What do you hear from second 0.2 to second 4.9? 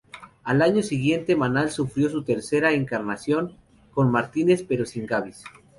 Al año siguiente Manal sufrió su tercera encarnación, con Martínez pero